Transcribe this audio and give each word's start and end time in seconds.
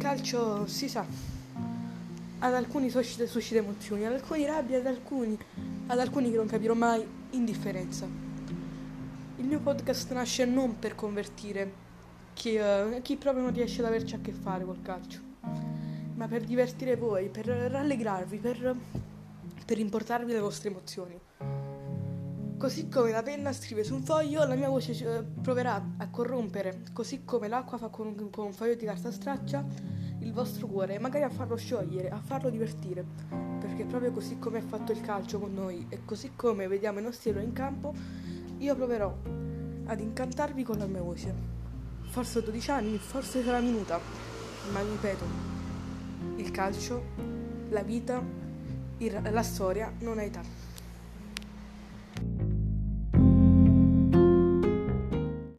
calcio 0.00 0.66
si 0.66 0.88
sa, 0.88 1.04
ad 2.38 2.54
alcuni 2.54 2.88
suscita, 2.88 3.26
suscita 3.26 3.58
emozioni, 3.58 4.06
ad 4.06 4.14
alcuni 4.14 4.46
rabbia, 4.46 4.78
ad 4.78 4.86
alcuni, 4.86 5.38
ad 5.88 5.98
alcuni 5.98 6.30
che 6.30 6.38
non 6.38 6.46
capirò 6.46 6.72
mai 6.72 7.06
indifferenza. 7.32 8.06
Il 9.36 9.44
mio 9.44 9.60
podcast 9.60 10.10
nasce 10.12 10.46
non 10.46 10.78
per 10.78 10.94
convertire 10.94 11.70
chi, 12.32 12.56
uh, 12.56 13.02
chi 13.02 13.16
proprio 13.16 13.42
non 13.42 13.52
riesce 13.52 13.82
ad 13.82 13.88
averci 13.88 14.14
a 14.14 14.20
che 14.22 14.32
fare 14.32 14.64
col 14.64 14.80
calcio, 14.80 15.20
ma 16.14 16.26
per 16.26 16.44
divertire 16.44 16.96
voi, 16.96 17.28
per 17.28 17.44
rallegrarvi, 17.44 18.38
per, 18.38 18.76
per 19.66 19.78
importarvi 19.78 20.32
le 20.32 20.40
vostre 20.40 20.70
emozioni. 20.70 21.20
Così 22.60 22.90
come 22.90 23.10
la 23.10 23.22
penna 23.22 23.54
scrive 23.54 23.82
su 23.82 23.94
un 23.94 24.02
foglio, 24.02 24.44
la 24.44 24.54
mia 24.54 24.68
voce 24.68 24.92
eh, 24.92 25.22
proverà 25.22 25.82
a 25.96 26.10
corrompere, 26.10 26.82
così 26.92 27.24
come 27.24 27.48
l'acqua 27.48 27.78
fa 27.78 27.88
con 27.88 28.08
un, 28.08 28.28
con 28.28 28.44
un 28.44 28.52
foglio 28.52 28.74
di 28.74 28.84
carta 28.84 29.10
straccia 29.10 29.64
il 30.18 30.30
vostro 30.34 30.66
cuore 30.66 30.96
e 30.96 30.98
magari 30.98 31.24
a 31.24 31.30
farlo 31.30 31.56
sciogliere, 31.56 32.10
a 32.10 32.20
farlo 32.20 32.50
divertire. 32.50 33.02
Perché 33.60 33.86
proprio 33.86 34.12
così 34.12 34.38
come 34.38 34.58
è 34.58 34.60
fatto 34.60 34.92
il 34.92 35.00
calcio 35.00 35.38
con 35.38 35.54
noi 35.54 35.86
e 35.88 36.04
così 36.04 36.32
come 36.36 36.68
vediamo 36.68 36.98
i 36.98 37.02
nostri 37.02 37.30
eroi 37.30 37.44
in 37.44 37.54
campo, 37.54 37.94
io 38.58 38.76
proverò 38.76 39.16
ad 39.86 39.98
incantarvi 39.98 40.62
con 40.62 40.76
la 40.76 40.86
mia 40.86 41.00
voce. 41.00 41.34
Forse 42.10 42.42
12 42.42 42.70
anni, 42.70 42.98
forse 42.98 43.42
sarà 43.42 43.60
minuta, 43.60 43.98
ma 44.70 44.82
ripeto, 44.82 45.24
il 46.36 46.50
calcio, 46.50 47.04
la 47.70 47.82
vita, 47.82 48.22
il, 48.98 49.18
la 49.30 49.42
storia 49.42 49.90
non 50.00 50.18
ha 50.18 50.24
età. 50.24 50.69